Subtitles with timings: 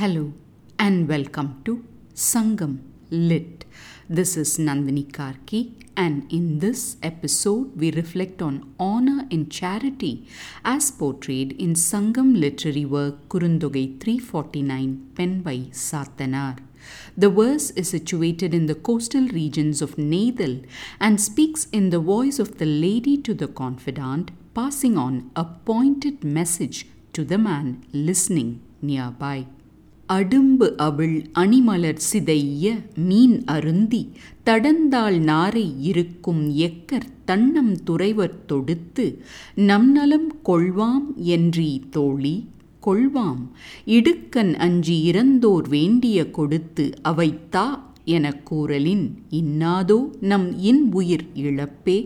[0.00, 0.32] Hello
[0.78, 2.78] and welcome to Sangam
[3.10, 3.66] Lit.
[4.08, 10.26] This is Nandini Karky, and in this episode, we reflect on honor in charity
[10.64, 16.56] as portrayed in Sangam literary work Kurunthogai 349, penned by Satanar.
[17.14, 20.64] The verse is situated in the coastal regions of Neithal
[20.98, 26.24] and speaks in the voice of the lady to the confidant, passing on a pointed
[26.24, 29.46] message to the man listening nearby.
[30.10, 32.64] அடும்பு அவள் அணிமலர் சிதைய
[33.06, 34.02] மீன் அருந்தி
[34.46, 39.06] தடந்தாள் நாரை இருக்கும் acre தன்னம் துறைவர் தொடுத்து
[39.62, 42.36] நம்நலம் கொள்வாம் என்றீ தோழி
[42.82, 43.42] கொள்வாம்
[43.88, 47.66] இடுக்கன் அஞ்சி இறந்தோர் வேண்டிய கொடுத்து அவைத்தா
[48.10, 51.98] எனக் கூறலின் இன்னாதோ நம் இன் உயிர் இழப்பே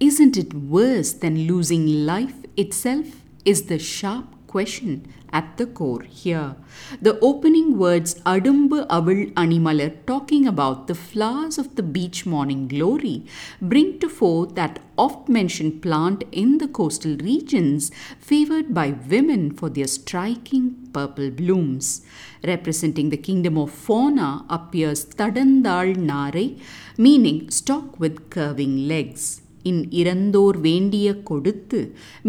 [0.00, 3.06] Isn't it worse than losing life itself?
[3.46, 6.56] Is the sharp question at the core here.
[7.00, 13.24] The opening words Adumbu Avil Animalar talking about the flowers of the beach morning glory
[13.60, 19.68] bring to fore that oft mentioned plant in the coastal regions favored by women for
[19.68, 22.02] their striking purple blooms.
[22.44, 26.56] Representing the kingdom of fauna appears Tadandal Nare,
[26.96, 29.42] meaning stock with curving legs.
[29.69, 31.79] in இறந்தோர் வேண்டிய கொடுத்து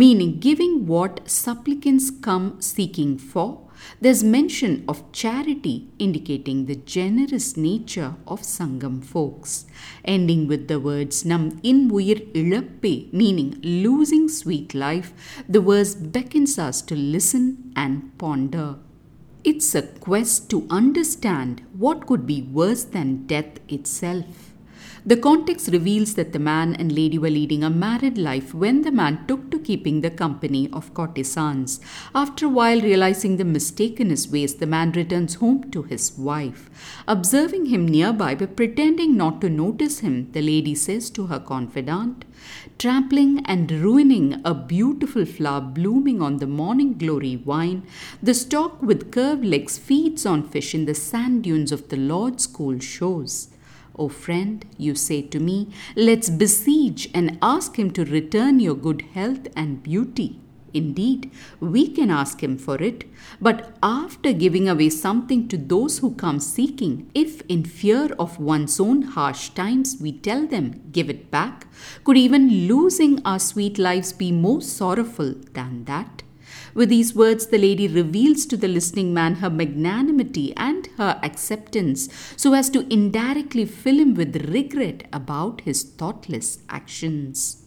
[0.00, 3.50] meaning giving what supplicants come seeking for
[4.02, 9.52] there's mention of charity indicating the generous nature of sangam folks
[10.14, 13.50] ending with the words nam in uyir ilappe meaning
[13.86, 15.10] losing sweet life
[15.56, 17.46] the verse beckons us to listen
[17.84, 18.68] and ponder
[19.50, 24.32] it's a quest to understand what could be worse than death itself
[25.05, 28.91] the context reveals that the man and lady were leading a married life when the
[28.91, 31.79] man took to keeping the company of courtesans.
[32.13, 36.17] After a while, realizing the mistake in his ways, the man returns home to his
[36.17, 36.69] wife.
[37.07, 42.25] Observing him nearby but pretending not to notice him, the lady says to her confidant,
[42.77, 47.83] Trampling and ruining a beautiful flower blooming on the morning glory vine,
[48.21, 52.47] the stork with curved legs feeds on fish in the sand dunes of the Lord's
[52.47, 53.49] cool shores.
[53.97, 58.75] O oh friend, you say to me, let's besiege and ask him to return your
[58.75, 60.39] good health and beauty.
[60.73, 63.05] Indeed, we can ask him for it,
[63.39, 68.77] but after giving away something to those who come seeking, if in fear of one's
[68.77, 71.67] own harsh times we tell them, give it back,
[72.03, 76.24] could even losing our sweet lives be more sorrowful than that?
[76.75, 82.09] With these words, the lady reveals to the listening man her magnanimity and her acceptance
[82.35, 87.63] so as to indirectly fill him with regret about his thoughtless actions.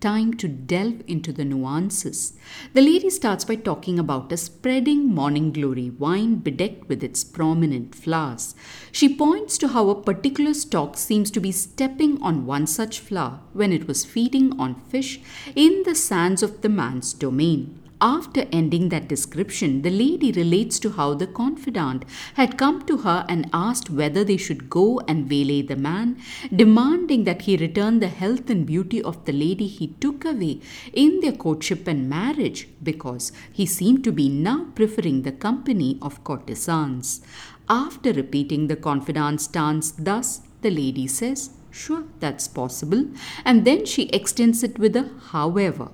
[0.00, 2.32] Time to delve into the nuances.
[2.72, 7.94] The lady starts by talking about a spreading morning glory vine bedecked with its prominent
[7.94, 8.54] flowers.
[8.90, 13.40] She points to how a particular stalk seems to be stepping on one such flower
[13.52, 15.20] when it was feeding on fish
[15.54, 17.79] in the sands of the man's domain.
[18.02, 23.26] After ending that description, the lady relates to how the confidant had come to her
[23.28, 26.16] and asked whether they should go and waylay the man,
[26.54, 30.60] demanding that he return the health and beauty of the lady he took away
[30.94, 36.24] in their courtship and marriage because he seemed to be now preferring the company of
[36.24, 37.20] courtesans.
[37.68, 43.04] After repeating the confidant's stance thus, the lady says, Sure, that's possible,
[43.44, 45.90] and then she extends it with a however.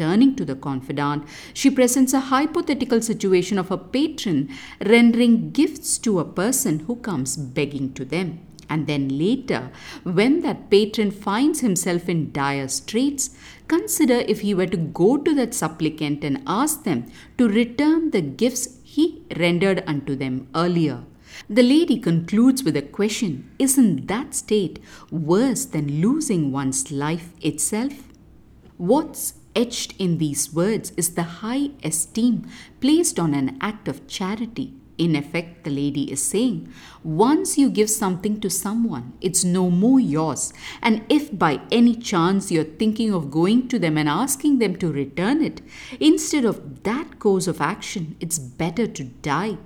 [0.00, 4.48] Turning to the confidant, she presents a hypothetical situation of a patron
[4.86, 8.40] rendering gifts to a person who comes begging to them.
[8.70, 9.70] And then later,
[10.04, 13.36] when that patron finds himself in dire straits,
[13.68, 18.22] consider if he were to go to that supplicant and ask them to return the
[18.22, 21.04] gifts he rendered unto them earlier.
[21.50, 24.78] The lady concludes with a question Isn't that state
[25.10, 28.08] worse than losing one's life itself?
[28.78, 32.48] What's etched in these words is the high esteem
[32.80, 34.74] placed on an act of charity.
[34.98, 36.70] In effect, the lady is saying,
[37.02, 40.52] once you give something to someone, it's no more yours.
[40.82, 44.92] And if by any chance you're thinking of going to them and asking them to
[44.92, 45.62] return it,
[45.98, 49.56] instead of that course of action, it's better to die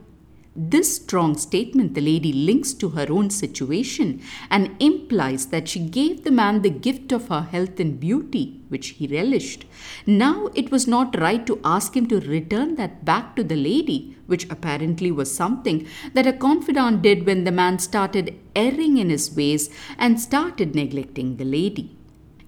[0.57, 6.23] this strong statement the lady links to her own situation and implies that she gave
[6.23, 9.65] the man the gift of her health and beauty, which he relished.
[10.07, 14.17] Now it was not right to ask him to return that back to the lady,
[14.27, 19.35] which apparently was something that a confidant did when the man started erring in his
[19.35, 21.97] ways and started neglecting the lady.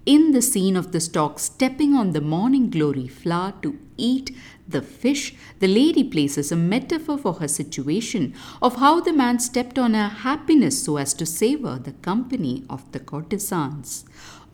[0.07, 4.33] In the scene of the stork stepping on the morning glory flower to eat
[4.65, 9.77] the fish, the lady places a metaphor for her situation of how the man stepped
[9.77, 14.05] on her happiness so as to savor the company of the courtesans.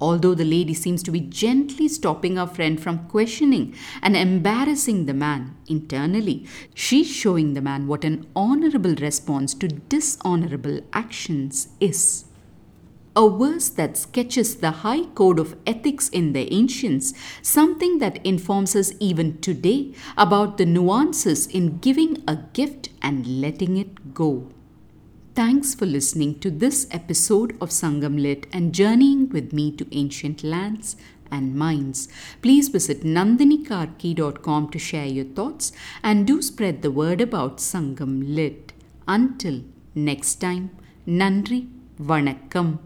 [0.01, 5.13] Although the lady seems to be gently stopping her friend from questioning and embarrassing the
[5.13, 12.25] man internally, she's showing the man what an honorable response to dishonorable actions is.
[13.15, 17.13] A verse that sketches the high code of ethics in the ancients,
[17.43, 23.77] something that informs us even today about the nuances in giving a gift and letting
[23.77, 24.49] it go.
[25.35, 30.43] Thanks for listening to this episode of Sangam Lit and journeying with me to ancient
[30.43, 30.95] lands
[31.31, 32.07] and minds.
[32.41, 35.71] Please visit nandinikarky.com to share your thoughts
[36.03, 38.73] and do spread the word about Sangam Lit.
[39.07, 39.63] Until
[39.95, 40.69] next time,
[41.07, 41.67] Nandri
[41.99, 42.79] Vanakkam.